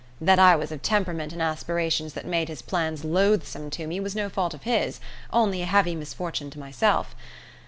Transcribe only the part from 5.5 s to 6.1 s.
a heavy